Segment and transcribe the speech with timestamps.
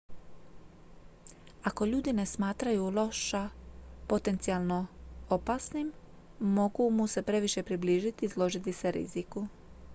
[1.63, 3.49] ako ljudi ne smatraju losa
[4.07, 4.85] potencijalno
[5.29, 5.91] opasnim
[6.39, 9.47] mogu mu se previše približiti i izložiti se riziku